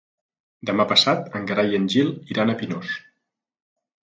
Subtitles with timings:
[0.69, 2.99] Demà passat en Gerai i en Gil iran a Pinós.